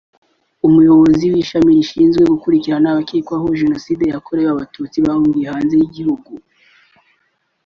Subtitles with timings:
[0.67, 6.31] umuyobozi w’ishami rishinzwe gukurirana abakekwaho Jenoside yakorewe Abatutsi bahungiye hanze y’igihugu